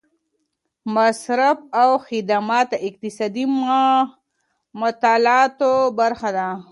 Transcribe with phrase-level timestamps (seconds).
[0.95, 3.45] مصرف او خدمات د اقتصادي
[4.81, 6.47] مطالعاتو برخه ده.